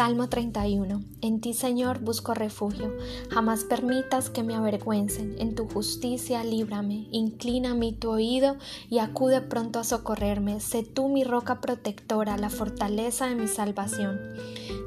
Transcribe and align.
Salmo 0.00 0.30
31. 0.30 1.04
En 1.20 1.42
ti, 1.42 1.52
Señor, 1.52 1.98
busco 2.00 2.32
refugio. 2.32 2.96
Jamás 3.28 3.64
permitas 3.64 4.30
que 4.30 4.42
me 4.42 4.54
avergüencen. 4.54 5.36
En 5.38 5.54
tu 5.54 5.68
justicia, 5.68 6.42
líbrame. 6.42 7.06
Inclina 7.12 7.74
mi 7.74 7.92
tu 7.92 8.08
oído 8.08 8.56
y 8.88 9.00
acude 9.00 9.42
pronto 9.42 9.78
a 9.78 9.84
socorrerme. 9.84 10.60
Sé 10.60 10.84
tú 10.84 11.10
mi 11.10 11.22
roca 11.22 11.60
protectora, 11.60 12.38
la 12.38 12.48
fortaleza 12.48 13.26
de 13.26 13.34
mi 13.34 13.46
salvación. 13.46 14.18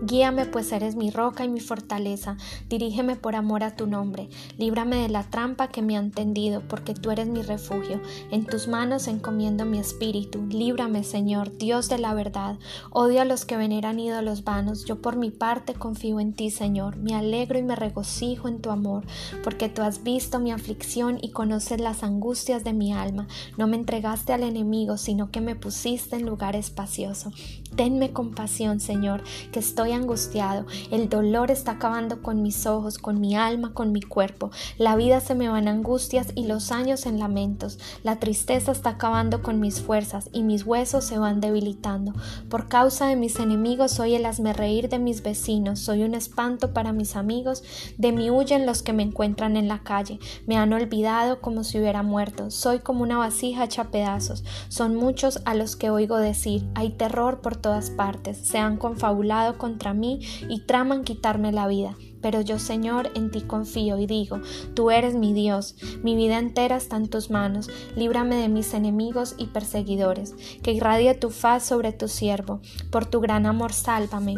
Guíame, 0.01 0.47
pues 0.47 0.71
eres 0.71 0.95
mi 0.95 1.11
roca 1.11 1.45
y 1.45 1.47
mi 1.47 1.59
fortaleza. 1.59 2.35
Dirígeme 2.67 3.15
por 3.15 3.35
amor 3.35 3.63
a 3.63 3.75
tu 3.75 3.85
nombre. 3.85 4.29
Líbrame 4.57 4.97
de 4.97 5.09
la 5.09 5.23
trampa 5.23 5.67
que 5.67 5.83
me 5.83 5.95
han 5.95 6.09
tendido, 6.09 6.63
porque 6.67 6.95
tú 6.95 7.11
eres 7.11 7.27
mi 7.27 7.43
refugio. 7.43 8.01
En 8.31 8.45
tus 8.45 8.67
manos 8.67 9.07
encomiendo 9.07 9.63
mi 9.63 9.77
espíritu. 9.77 10.43
Líbrame, 10.49 11.03
Señor, 11.03 11.55
Dios 11.55 11.87
de 11.87 11.99
la 11.99 12.15
verdad. 12.15 12.57
Odio 12.89 13.21
a 13.21 13.25
los 13.25 13.45
que 13.45 13.57
veneran 13.57 13.99
ídolos 13.99 14.43
vanos 14.43 14.85
yo 14.85 15.02
por 15.03 15.17
mi 15.17 15.29
parte 15.29 15.75
confío 15.75 16.19
en 16.19 16.33
ti, 16.33 16.49
Señor. 16.49 16.95
Me 16.95 17.13
alegro 17.13 17.59
y 17.59 17.61
me 17.61 17.75
regocijo 17.75 18.47
en 18.47 18.61
tu 18.61 18.71
amor, 18.71 19.05
porque 19.43 19.69
tú 19.69 19.83
has 19.83 20.01
visto 20.01 20.39
mi 20.39 20.51
aflicción 20.51 21.19
y 21.21 21.29
conoces 21.29 21.79
las 21.79 22.03
angustias 22.03 22.63
de 22.63 22.73
mi 22.73 22.93
alma. 22.93 23.27
No 23.57 23.67
me 23.67 23.75
entregaste 23.75 24.33
al 24.33 24.41
enemigo, 24.41 24.97
sino 24.97 25.29
que 25.29 25.41
me 25.41 25.55
pusiste 25.55 26.15
en 26.15 26.25
lugar 26.25 26.55
espacioso. 26.55 27.31
Tenme 27.75 28.13
compasión, 28.13 28.79
Señor, 28.79 29.23
que 29.51 29.59
estoy 29.59 29.91
angustiado. 29.91 30.65
El 30.89 31.09
dolor 31.09 31.51
está 31.51 31.73
acabando 31.73 32.21
con 32.21 32.41
mis 32.41 32.65
ojos, 32.65 32.97
con 32.97 33.19
mi 33.19 33.35
alma, 33.35 33.73
con 33.73 33.91
mi 33.91 34.01
cuerpo. 34.01 34.51
La 34.77 34.95
vida 34.95 35.19
se 35.19 35.35
me 35.35 35.49
va 35.49 35.59
en 35.59 35.67
angustias 35.67 36.27
y 36.33 36.47
los 36.47 36.71
años 36.71 37.05
en 37.05 37.19
lamentos. 37.19 37.77
La 38.03 38.19
tristeza 38.19 38.71
está 38.71 38.91
acabando 38.91 39.41
con 39.41 39.59
mis 39.59 39.81
fuerzas 39.81 40.29
y 40.31 40.43
mis 40.43 40.65
huesos 40.65 41.03
se 41.03 41.19
van 41.19 41.41
debilitando. 41.41 42.13
Por 42.47 42.69
causa 42.69 43.07
de 43.07 43.17
mis 43.17 43.39
enemigos 43.39 43.91
soy 43.91 44.15
el 44.15 44.23
reír 44.53 44.92
mis 44.99 45.23
vecinos, 45.23 45.79
soy 45.79 46.03
un 46.03 46.15
espanto 46.15 46.73
para 46.73 46.93
mis 46.93 47.15
amigos, 47.15 47.63
de 47.97 48.11
mí 48.11 48.29
huyen 48.29 48.65
los 48.65 48.83
que 48.83 48.93
me 48.93 49.03
encuentran 49.03 49.57
en 49.57 49.67
la 49.67 49.83
calle, 49.83 50.19
me 50.45 50.57
han 50.57 50.73
olvidado 50.73 51.41
como 51.41 51.63
si 51.63 51.79
hubiera 51.79 52.03
muerto, 52.03 52.51
soy 52.51 52.79
como 52.79 53.03
una 53.03 53.17
vasija 53.17 53.65
hecha 53.65 53.91
pedazos, 53.91 54.43
son 54.69 54.95
muchos 54.95 55.41
a 55.45 55.55
los 55.55 55.75
que 55.75 55.89
oigo 55.89 56.17
decir, 56.17 56.67
hay 56.75 56.91
terror 56.91 57.41
por 57.41 57.55
todas 57.55 57.89
partes, 57.89 58.37
se 58.37 58.57
han 58.57 58.77
confabulado 58.77 59.57
contra 59.57 59.93
mí 59.93 60.19
y 60.49 60.65
traman 60.65 61.03
quitarme 61.03 61.51
la 61.51 61.67
vida. 61.67 61.95
Pero 62.23 62.39
yo, 62.39 62.57
Señor, 62.57 63.11
en 63.15 63.31
ti 63.31 63.41
confío 63.41 63.99
y 63.99 64.07
digo, 64.07 64.39
tú 64.73 64.91
eres 64.91 65.13
mi 65.13 65.33
Dios, 65.33 65.75
mi 66.03 66.15
vida 66.15 66.39
entera 66.39 66.77
está 66.77 66.95
en 66.95 67.09
tus 67.09 67.29
manos, 67.29 67.69
líbrame 67.97 68.37
de 68.37 68.47
mis 68.47 68.73
enemigos 68.73 69.35
y 69.37 69.47
perseguidores, 69.47 70.33
que 70.63 70.71
irradie 70.71 71.13
tu 71.15 71.29
faz 71.29 71.65
sobre 71.65 71.91
tu 71.91 72.07
siervo, 72.07 72.61
por 72.91 73.05
tu 73.05 73.19
gran 73.19 73.45
amor 73.45 73.73
sálvame. 73.73 74.35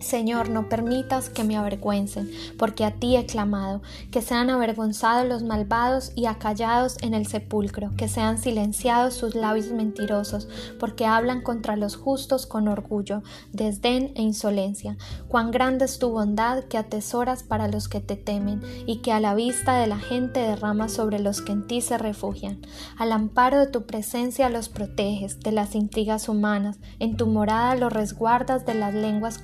Señor, 0.00 0.48
no 0.48 0.68
permitas 0.70 1.28
que 1.28 1.44
me 1.44 1.58
avergüencen, 1.58 2.30
porque 2.58 2.86
a 2.86 2.92
ti 2.92 3.16
he 3.16 3.26
clamado, 3.26 3.82
que 4.10 4.22
sean 4.22 4.48
avergonzados 4.48 5.28
los 5.28 5.42
malvados 5.42 6.12
y 6.16 6.24
acallados 6.24 6.96
en 7.02 7.12
el 7.12 7.26
sepulcro, 7.26 7.90
que 7.98 8.08
sean 8.08 8.38
silenciados 8.38 9.12
sus 9.12 9.34
labios 9.34 9.68
mentirosos, 9.68 10.48
porque 10.78 11.04
hablan 11.04 11.42
contra 11.42 11.76
los 11.76 11.96
justos 11.96 12.46
con 12.46 12.66
orgullo, 12.66 13.22
desdén 13.52 14.12
e 14.14 14.22
insolencia. 14.22 14.96
Cuán 15.28 15.50
grande 15.50 15.84
es 15.84 15.98
tu 15.98 16.10
bondad 16.10 16.64
que 16.64 16.78
atesoras 16.78 17.42
para 17.42 17.68
los 17.68 17.88
que 17.88 18.00
te 18.00 18.16
temen, 18.16 18.62
y 18.86 19.02
que 19.02 19.12
a 19.12 19.20
la 19.20 19.34
vista 19.34 19.76
de 19.76 19.86
la 19.86 19.98
gente 19.98 20.40
derramas 20.40 20.92
sobre 20.92 21.18
los 21.18 21.42
que 21.42 21.52
en 21.52 21.66
ti 21.66 21.82
se 21.82 21.98
refugian. 21.98 22.60
Al 22.96 23.12
amparo 23.12 23.58
de 23.58 23.66
tu 23.66 23.84
presencia 23.84 24.48
los 24.48 24.70
proteges 24.70 25.40
de 25.40 25.52
las 25.52 25.74
intrigas 25.74 26.28
humanas, 26.28 26.78
en 26.98 27.18
tu 27.18 27.26
morada 27.26 27.74
los 27.74 27.92
resguardas 27.92 28.64
de 28.64 28.74
las 28.74 28.94
lenguas 28.94 29.38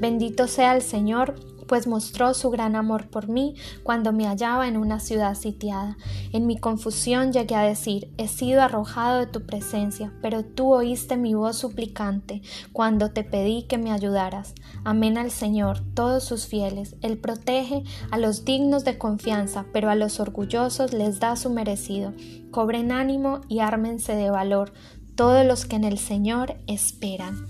Bendito 0.00 0.48
sea 0.48 0.74
el 0.74 0.82
Señor, 0.82 1.34
pues 1.66 1.86
mostró 1.86 2.34
su 2.34 2.50
gran 2.50 2.76
amor 2.76 3.08
por 3.08 3.28
mí 3.28 3.54
cuando 3.82 4.12
me 4.12 4.26
hallaba 4.26 4.68
en 4.68 4.76
una 4.76 5.00
ciudad 5.00 5.34
sitiada. 5.34 5.96
En 6.32 6.46
mi 6.46 6.58
confusión 6.58 7.32
llegué 7.32 7.54
a 7.54 7.62
decir, 7.62 8.12
he 8.18 8.28
sido 8.28 8.60
arrojado 8.62 9.20
de 9.20 9.26
tu 9.26 9.46
presencia, 9.46 10.12
pero 10.20 10.44
tú 10.44 10.74
oíste 10.74 11.16
mi 11.16 11.34
voz 11.34 11.56
suplicante 11.56 12.42
cuando 12.72 13.12
te 13.12 13.24
pedí 13.24 13.62
que 13.62 13.78
me 13.78 13.92
ayudaras. 13.92 14.54
Amén 14.84 15.16
al 15.16 15.30
Señor, 15.30 15.80
todos 15.94 16.24
sus 16.24 16.46
fieles. 16.46 16.96
Él 17.00 17.16
protege 17.16 17.84
a 18.10 18.18
los 18.18 18.44
dignos 18.44 18.84
de 18.84 18.98
confianza, 18.98 19.64
pero 19.72 19.88
a 19.88 19.94
los 19.94 20.20
orgullosos 20.20 20.92
les 20.92 21.20
da 21.20 21.36
su 21.36 21.48
merecido. 21.48 22.12
Cobren 22.50 22.92
ánimo 22.92 23.40
y 23.48 23.60
ármense 23.60 24.14
de 24.14 24.30
valor 24.30 24.72
todos 25.14 25.46
los 25.46 25.66
que 25.66 25.76
en 25.76 25.84
el 25.84 25.98
Señor 25.98 26.56
esperan. 26.66 27.46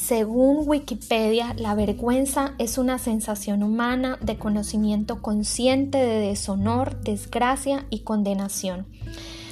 Según 0.00 0.66
Wikipedia, 0.66 1.54
la 1.58 1.74
vergüenza 1.74 2.54
es 2.56 2.78
una 2.78 2.98
sensación 2.98 3.62
humana 3.62 4.18
de 4.22 4.38
conocimiento 4.38 5.20
consciente 5.20 5.98
de 5.98 6.20
deshonor, 6.20 6.98
desgracia 7.02 7.86
y 7.90 8.00
condenación. 8.00 8.86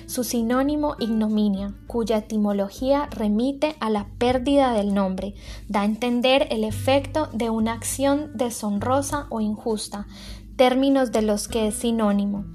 Su 0.06 0.24
sinónimo 0.24 0.96
ignominia, 0.98 1.74
cuya 1.86 2.16
etimología 2.16 3.08
remite 3.10 3.76
a 3.78 3.90
la 3.90 4.08
pérdida 4.16 4.72
del 4.72 4.94
nombre, 4.94 5.34
da 5.68 5.82
a 5.82 5.84
entender 5.84 6.48
el 6.50 6.64
efecto 6.64 7.28
de 7.34 7.50
una 7.50 7.74
acción 7.74 8.30
deshonrosa 8.34 9.26
o 9.28 9.42
injusta, 9.42 10.06
términos 10.56 11.12
de 11.12 11.22
los 11.22 11.46
que 11.46 11.68
es 11.68 11.74
sinónimo. 11.74 12.46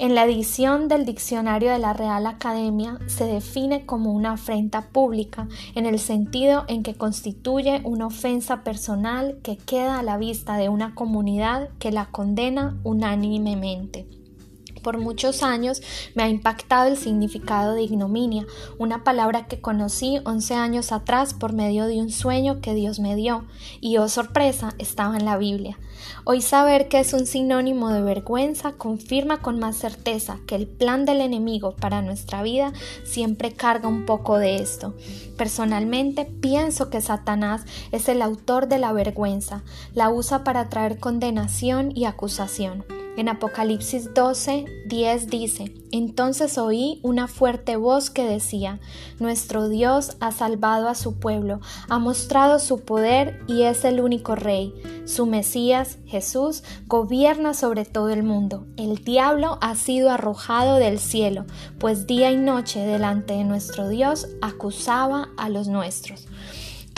En 0.00 0.14
la 0.14 0.24
edición 0.24 0.86
del 0.86 1.04
diccionario 1.04 1.72
de 1.72 1.80
la 1.80 1.92
Real 1.92 2.28
Academia 2.28 3.00
se 3.08 3.24
define 3.24 3.84
como 3.84 4.12
una 4.12 4.34
afrenta 4.34 4.90
pública 4.90 5.48
en 5.74 5.86
el 5.86 5.98
sentido 5.98 6.64
en 6.68 6.84
que 6.84 6.94
constituye 6.94 7.80
una 7.82 8.06
ofensa 8.06 8.62
personal 8.62 9.40
que 9.42 9.56
queda 9.56 9.98
a 9.98 10.04
la 10.04 10.16
vista 10.16 10.56
de 10.56 10.68
una 10.68 10.94
comunidad 10.94 11.70
que 11.80 11.90
la 11.90 12.06
condena 12.12 12.78
unánimemente. 12.84 14.06
Por 14.82 14.98
muchos 14.98 15.42
años 15.42 15.82
me 16.14 16.22
ha 16.22 16.28
impactado 16.28 16.88
el 16.88 16.96
significado 16.96 17.74
de 17.74 17.82
ignominia, 17.82 18.46
una 18.78 19.04
palabra 19.04 19.46
que 19.46 19.60
conocí 19.60 20.18
11 20.24 20.54
años 20.54 20.92
atrás 20.92 21.34
por 21.34 21.52
medio 21.52 21.86
de 21.86 21.98
un 21.98 22.10
sueño 22.10 22.60
que 22.60 22.74
Dios 22.74 22.98
me 22.98 23.16
dio, 23.16 23.44
y 23.80 23.98
oh 23.98 24.08
sorpresa, 24.08 24.74
estaba 24.78 25.16
en 25.16 25.24
la 25.24 25.38
Biblia. 25.38 25.78
Hoy 26.24 26.42
saber 26.42 26.88
que 26.88 27.00
es 27.00 27.12
un 27.12 27.26
sinónimo 27.26 27.90
de 27.90 28.02
vergüenza 28.02 28.72
confirma 28.72 29.40
con 29.40 29.58
más 29.58 29.76
certeza 29.76 30.38
que 30.46 30.54
el 30.54 30.66
plan 30.66 31.04
del 31.04 31.20
enemigo 31.20 31.74
para 31.74 32.02
nuestra 32.02 32.42
vida 32.42 32.72
siempre 33.04 33.52
carga 33.52 33.88
un 33.88 34.06
poco 34.06 34.38
de 34.38 34.56
esto. 34.56 34.94
Personalmente 35.36 36.24
pienso 36.24 36.90
que 36.90 37.00
Satanás 37.00 37.64
es 37.92 38.08
el 38.08 38.22
autor 38.22 38.68
de 38.68 38.78
la 38.78 38.92
vergüenza, 38.92 39.62
la 39.94 40.10
usa 40.10 40.44
para 40.44 40.68
traer 40.68 40.98
condenación 40.98 41.92
y 41.94 42.04
acusación. 42.04 42.84
En 43.18 43.28
Apocalipsis 43.28 44.14
12, 44.14 44.64
10 44.86 45.26
dice, 45.26 45.74
Entonces 45.90 46.56
oí 46.56 47.00
una 47.02 47.26
fuerte 47.26 47.74
voz 47.74 48.10
que 48.10 48.22
decía, 48.22 48.78
Nuestro 49.18 49.68
Dios 49.68 50.16
ha 50.20 50.30
salvado 50.30 50.88
a 50.88 50.94
su 50.94 51.18
pueblo, 51.18 51.60
ha 51.88 51.98
mostrado 51.98 52.60
su 52.60 52.84
poder 52.84 53.40
y 53.48 53.62
es 53.62 53.84
el 53.84 54.00
único 54.00 54.36
rey. 54.36 54.72
Su 55.04 55.26
Mesías, 55.26 55.98
Jesús, 56.06 56.62
gobierna 56.86 57.54
sobre 57.54 57.84
todo 57.84 58.10
el 58.10 58.22
mundo. 58.22 58.68
El 58.76 59.02
diablo 59.02 59.58
ha 59.62 59.74
sido 59.74 60.12
arrojado 60.12 60.76
del 60.76 61.00
cielo, 61.00 61.44
pues 61.80 62.06
día 62.06 62.30
y 62.30 62.36
noche 62.36 62.86
delante 62.86 63.34
de 63.34 63.42
nuestro 63.42 63.88
Dios 63.88 64.28
acusaba 64.42 65.30
a 65.36 65.48
los 65.48 65.66
nuestros. 65.66 66.28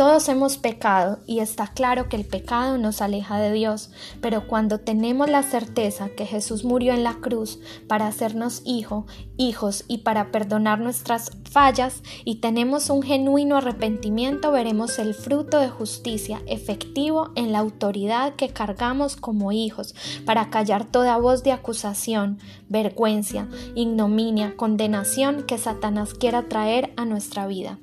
Todos 0.01 0.31
hemos 0.31 0.57
pecado 0.57 1.19
y 1.27 1.41
está 1.41 1.67
claro 1.67 2.09
que 2.09 2.17
el 2.17 2.25
pecado 2.25 2.79
nos 2.79 3.03
aleja 3.03 3.39
de 3.39 3.53
Dios, 3.53 3.91
pero 4.23 4.49
cuando 4.49 4.81
tenemos 4.81 5.29
la 5.29 5.43
certeza 5.43 6.09
que 6.09 6.25
Jesús 6.25 6.65
murió 6.65 6.95
en 6.95 7.05
la 7.05 7.17
cruz 7.17 7.61
para 7.87 8.07
hacernos 8.07 8.63
hijo, 8.65 9.05
hijos 9.37 9.85
y 9.89 9.99
para 9.99 10.33
perdonar 10.33 10.81
nuestras 10.81 11.33
fallas 11.51 12.03
y 12.25 12.37
tenemos 12.37 12.89
un 12.89 13.03
genuino 13.03 13.59
arrepentimiento, 13.59 14.53
veremos 14.53 14.99
el 14.99 15.13
fruto 15.13 15.59
de 15.59 15.69
justicia 15.69 16.41
efectivo 16.47 17.33
en 17.35 17.53
la 17.53 17.59
autoridad 17.59 18.37
que 18.37 18.49
cargamos 18.49 19.17
como 19.17 19.53
hijos 19.53 19.95
para 20.25 20.49
callar 20.49 20.87
toda 20.87 21.19
voz 21.19 21.43
de 21.43 21.53
acusación, 21.53 22.39
vergüenza, 22.71 23.49
ignominia, 23.75 24.57
condenación 24.57 25.43
que 25.43 25.59
Satanás 25.59 26.15
quiera 26.15 26.49
traer 26.49 26.95
a 26.97 27.05
nuestra 27.05 27.47
vida. 27.47 27.79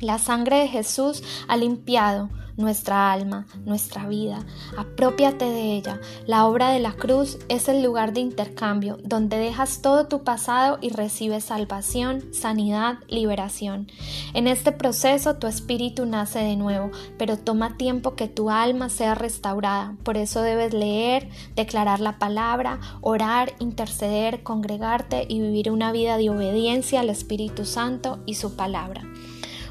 La 0.00 0.18
sangre 0.18 0.60
de 0.60 0.68
Jesús 0.68 1.22
ha 1.46 1.58
limpiado 1.58 2.30
nuestra 2.56 3.12
alma, 3.12 3.46
nuestra 3.64 4.06
vida. 4.06 4.38
Apropiate 4.76 5.44
de 5.44 5.76
ella. 5.76 6.00
La 6.26 6.46
obra 6.46 6.70
de 6.70 6.78
la 6.78 6.92
cruz 6.92 7.38
es 7.48 7.68
el 7.68 7.82
lugar 7.82 8.12
de 8.12 8.20
intercambio, 8.20 8.98
donde 9.02 9.38
dejas 9.38 9.82
todo 9.82 10.06
tu 10.06 10.22
pasado 10.22 10.78
y 10.80 10.90
recibes 10.90 11.44
salvación, 11.44 12.32
sanidad, 12.32 12.98
liberación. 13.08 13.88
En 14.34 14.46
este 14.46 14.72
proceso 14.72 15.36
tu 15.36 15.46
espíritu 15.46 16.06
nace 16.06 16.38
de 16.38 16.56
nuevo, 16.56 16.90
pero 17.18 17.36
toma 17.38 17.76
tiempo 17.76 18.14
que 18.14 18.28
tu 18.28 18.50
alma 18.50 18.88
sea 18.88 19.14
restaurada. 19.14 19.96
Por 20.02 20.16
eso 20.16 20.42
debes 20.42 20.72
leer, 20.72 21.28
declarar 21.56 22.00
la 22.00 22.18
palabra, 22.18 22.78
orar, 23.00 23.52
interceder, 23.58 24.42
congregarte 24.42 25.26
y 25.28 25.40
vivir 25.40 25.70
una 25.70 25.92
vida 25.92 26.16
de 26.16 26.30
obediencia 26.30 27.00
al 27.00 27.10
Espíritu 27.10 27.64
Santo 27.64 28.20
y 28.26 28.34
su 28.34 28.56
palabra. 28.56 29.09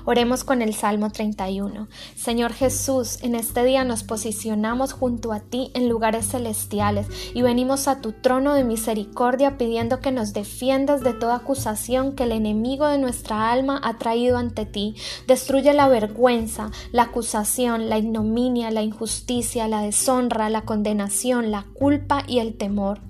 Oremos 0.05 0.43
con 0.43 0.61
el 0.61 0.73
Salmo 0.73 1.11
31. 1.11 1.87
Señor 2.15 2.53
Jesús, 2.53 3.19
en 3.21 3.35
este 3.35 3.63
día 3.63 3.83
nos 3.83 4.03
posicionamos 4.03 4.93
junto 4.93 5.33
a 5.33 5.39
ti 5.39 5.71
en 5.73 5.89
lugares 5.89 6.29
celestiales 6.29 7.07
y 7.33 7.41
venimos 7.41 7.87
a 7.87 8.01
tu 8.01 8.13
trono 8.13 8.53
de 8.53 8.63
misericordia 8.63 9.57
pidiendo 9.57 9.99
que 9.99 10.11
nos 10.11 10.33
defiendas 10.33 11.01
de 11.01 11.13
toda 11.13 11.35
acusación 11.35 12.15
que 12.15 12.23
el 12.23 12.31
enemigo 12.31 12.87
de 12.87 12.97
nuestra 12.97 13.51
alma 13.51 13.79
ha 13.83 13.97
traído 13.97 14.37
ante 14.37 14.65
ti. 14.65 14.95
Destruye 15.27 15.73
la 15.73 15.87
vergüenza, 15.87 16.71
la 16.91 17.03
acusación, 17.03 17.89
la 17.89 17.97
ignominia, 17.97 18.71
la 18.71 18.81
injusticia, 18.81 19.67
la 19.67 19.81
deshonra, 19.81 20.49
la 20.49 20.61
condenación, 20.61 21.51
la 21.51 21.65
culpa 21.73 22.23
y 22.27 22.39
el 22.39 22.55
temor. 22.55 23.01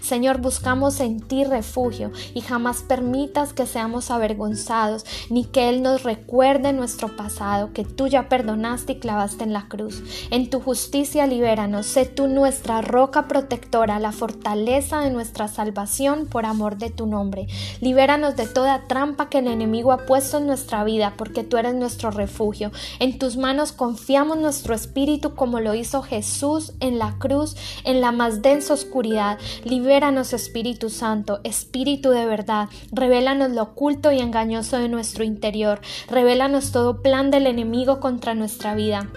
Señor, 0.00 0.40
buscamos 0.40 1.00
en 1.00 1.20
ti 1.20 1.44
refugio 1.44 2.12
y 2.34 2.40
jamás 2.40 2.82
permitas 2.82 3.52
que 3.52 3.66
seamos 3.66 4.10
avergonzados, 4.10 5.04
ni 5.30 5.44
que 5.44 5.68
Él 5.68 5.82
nos 5.82 6.02
recuerde 6.02 6.72
nuestro 6.72 7.16
pasado, 7.16 7.72
que 7.72 7.84
tú 7.84 8.08
ya 8.08 8.28
perdonaste 8.28 8.92
y 8.92 8.98
clavaste 8.98 9.44
en 9.44 9.52
la 9.52 9.68
cruz. 9.68 10.02
En 10.30 10.50
tu 10.50 10.60
justicia 10.60 11.26
libéranos, 11.26 11.86
sé 11.86 12.06
tú 12.06 12.26
nuestra 12.26 12.82
roca 12.82 13.28
protectora, 13.28 13.98
la 13.98 14.12
fortaleza 14.12 15.00
de 15.00 15.10
nuestra 15.10 15.48
salvación 15.48 16.26
por 16.26 16.46
amor 16.46 16.78
de 16.78 16.90
tu 16.90 17.06
nombre. 17.06 17.46
Libéranos 17.80 18.36
de 18.36 18.46
toda 18.46 18.86
trampa 18.86 19.28
que 19.28 19.38
el 19.38 19.48
enemigo 19.48 19.92
ha 19.92 20.06
puesto 20.06 20.38
en 20.38 20.46
nuestra 20.46 20.84
vida, 20.84 21.14
porque 21.16 21.44
tú 21.44 21.56
eres 21.56 21.74
nuestro 21.74 22.10
refugio. 22.10 22.70
En 22.98 23.18
tus 23.18 23.36
manos 23.36 23.72
confiamos 23.72 24.38
nuestro 24.38 24.74
espíritu 24.74 25.34
como 25.34 25.60
lo 25.60 25.74
hizo 25.74 26.02
Jesús 26.02 26.72
en 26.80 26.98
la 26.98 27.16
cruz, 27.18 27.56
en 27.84 28.00
la 28.00 28.12
más 28.12 28.42
densa 28.42 28.74
oscuridad. 28.74 29.38
Libéranos, 29.64 30.32
Espíritu 30.32 30.90
Santo, 30.90 31.40
Espíritu 31.44 32.10
de 32.10 32.26
verdad. 32.26 32.68
Revélanos 32.92 33.50
lo 33.50 33.62
oculto 33.62 34.12
y 34.12 34.20
engañoso 34.20 34.78
de 34.78 34.88
nuestro 34.88 35.24
interior. 35.24 35.80
Revélanos 36.08 36.72
todo 36.72 37.02
plan 37.02 37.30
del 37.30 37.46
enemigo 37.46 38.00
contra 38.00 38.34
nuestra 38.34 38.74
vida 38.74 39.10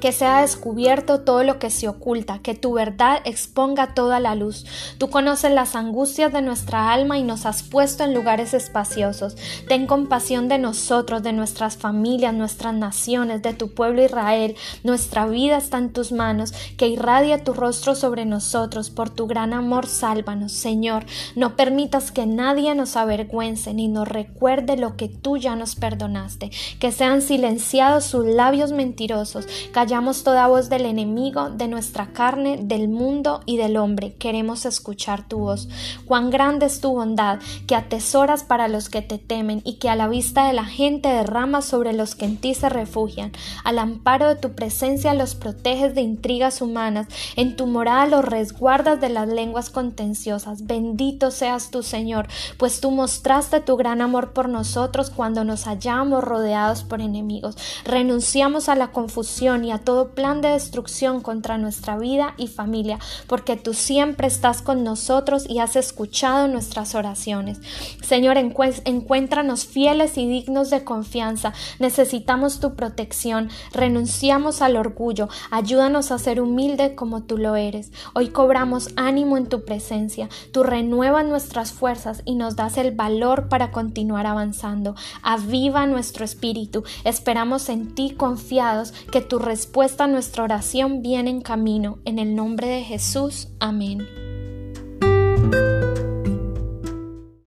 que 0.00 0.12
sea 0.12 0.42
descubierto 0.42 1.20
todo 1.20 1.42
lo 1.44 1.58
que 1.58 1.70
se 1.70 1.88
oculta, 1.88 2.40
que 2.40 2.54
tu 2.54 2.72
verdad 2.72 3.20
exponga 3.24 3.94
toda 3.94 4.20
la 4.20 4.34
luz. 4.34 4.66
Tú 4.98 5.10
conoces 5.10 5.52
las 5.52 5.74
angustias 5.76 6.32
de 6.32 6.42
nuestra 6.42 6.92
alma 6.92 7.18
y 7.18 7.22
nos 7.22 7.46
has 7.46 7.62
puesto 7.62 8.04
en 8.04 8.14
lugares 8.14 8.54
espaciosos. 8.54 9.36
Ten 9.68 9.86
compasión 9.86 10.48
de 10.48 10.58
nosotros, 10.58 11.22
de 11.22 11.32
nuestras 11.32 11.76
familias, 11.76 12.34
nuestras 12.34 12.74
naciones, 12.74 13.42
de 13.42 13.54
tu 13.54 13.74
pueblo 13.74 14.04
Israel. 14.04 14.56
Nuestra 14.84 15.26
vida 15.26 15.56
está 15.56 15.78
en 15.78 15.92
tus 15.92 16.12
manos, 16.12 16.52
que 16.76 16.88
irradia 16.88 17.44
tu 17.44 17.52
rostro 17.52 17.94
sobre 17.94 18.24
nosotros. 18.24 18.90
Por 18.90 19.10
tu 19.10 19.26
gran 19.26 19.52
amor, 19.52 19.86
sálvanos, 19.86 20.52
Señor. 20.52 21.04
No 21.34 21.56
permitas 21.56 22.12
que 22.12 22.26
nadie 22.26 22.74
nos 22.74 22.96
avergüence 22.96 23.74
ni 23.74 23.88
nos 23.88 24.08
recuerde 24.08 24.76
lo 24.76 24.96
que 24.96 25.08
tú 25.08 25.36
ya 25.36 25.56
nos 25.56 25.76
perdonaste. 25.76 26.50
Que 26.78 26.92
sean 26.92 27.22
silenciados 27.22 28.04
sus 28.04 28.26
labios 28.26 28.72
mentirosos. 28.72 29.46
Callamos 29.86 30.24
toda 30.24 30.48
voz 30.48 30.68
del 30.68 30.84
enemigo, 30.84 31.48
de 31.48 31.68
nuestra 31.68 32.08
carne, 32.08 32.58
del 32.60 32.88
mundo 32.88 33.42
y 33.46 33.56
del 33.56 33.76
hombre. 33.76 34.14
Queremos 34.14 34.66
escuchar 34.66 35.28
tu 35.28 35.38
voz. 35.38 35.68
Cuán 36.06 36.30
grande 36.30 36.66
es 36.66 36.80
tu 36.80 36.90
bondad, 36.90 37.38
que 37.68 37.76
atesoras 37.76 38.42
para 38.42 38.66
los 38.66 38.88
que 38.88 39.00
te 39.00 39.18
temen 39.18 39.62
y 39.64 39.74
que 39.74 39.88
a 39.88 39.94
la 39.94 40.08
vista 40.08 40.48
de 40.48 40.54
la 40.54 40.64
gente 40.64 41.08
derramas 41.08 41.66
sobre 41.66 41.92
los 41.92 42.16
que 42.16 42.24
en 42.24 42.36
ti 42.36 42.52
se 42.54 42.68
refugian. 42.68 43.30
Al 43.62 43.78
amparo 43.78 44.26
de 44.26 44.34
tu 44.34 44.56
presencia 44.56 45.14
los 45.14 45.36
proteges 45.36 45.94
de 45.94 46.00
intrigas 46.00 46.60
humanas. 46.60 47.06
En 47.36 47.54
tu 47.54 47.68
morada 47.68 48.06
los 48.06 48.24
resguardas 48.24 49.00
de 49.00 49.10
las 49.10 49.28
lenguas 49.28 49.70
contenciosas. 49.70 50.66
Bendito 50.66 51.30
seas 51.30 51.70
tu 51.70 51.84
Señor, 51.84 52.26
pues 52.58 52.80
tú 52.80 52.90
mostraste 52.90 53.60
tu 53.60 53.76
gran 53.76 54.00
amor 54.00 54.32
por 54.32 54.48
nosotros 54.48 55.10
cuando 55.10 55.44
nos 55.44 55.62
hallamos 55.68 56.24
rodeados 56.24 56.82
por 56.82 57.00
enemigos. 57.00 57.56
Renunciamos 57.84 58.68
a 58.68 58.74
la 58.74 58.88
confusión 58.88 59.64
y 59.64 59.70
a 59.70 59.75
todo 59.78 60.10
plan 60.10 60.40
de 60.40 60.48
destrucción 60.48 61.20
contra 61.20 61.58
nuestra 61.58 61.96
vida 61.98 62.34
y 62.36 62.48
familia, 62.48 62.98
porque 63.26 63.56
tú 63.56 63.74
siempre 63.74 64.26
estás 64.26 64.62
con 64.62 64.84
nosotros 64.84 65.44
y 65.48 65.58
has 65.58 65.76
escuchado 65.76 66.48
nuestras 66.48 66.94
oraciones. 66.94 67.60
Señor, 68.02 68.36
encuéntranos 68.36 69.64
fieles 69.64 70.18
y 70.18 70.26
dignos 70.26 70.70
de 70.70 70.84
confianza. 70.84 71.52
Necesitamos 71.78 72.60
tu 72.60 72.74
protección. 72.74 73.50
Renunciamos 73.72 74.62
al 74.62 74.76
orgullo. 74.76 75.28
Ayúdanos 75.50 76.10
a 76.10 76.18
ser 76.18 76.40
humildes 76.40 76.92
como 76.94 77.22
tú 77.22 77.38
lo 77.38 77.56
eres. 77.56 77.92
Hoy 78.14 78.28
cobramos 78.28 78.90
ánimo 78.96 79.36
en 79.36 79.46
tu 79.46 79.64
presencia. 79.64 80.28
Tú 80.52 80.62
renuevas 80.62 81.24
nuestras 81.24 81.72
fuerzas 81.72 82.22
y 82.24 82.34
nos 82.34 82.56
das 82.56 82.76
el 82.76 82.92
valor 82.92 83.48
para 83.48 83.70
continuar 83.70 84.26
avanzando. 84.26 84.94
Aviva 85.22 85.86
nuestro 85.86 86.24
espíritu. 86.24 86.84
Esperamos 87.04 87.68
en 87.68 87.94
ti 87.94 88.14
confiados 88.16 88.92
que 89.10 89.20
tu 89.20 89.38
respuesta 89.66 90.04
a 90.04 90.06
nuestra 90.06 90.44
oración 90.44 91.02
viene 91.02 91.28
en 91.28 91.40
camino. 91.40 91.98
En 92.04 92.20
el 92.20 92.36
nombre 92.36 92.68
de 92.68 92.84
Jesús. 92.84 93.48
Amén. 93.58 94.25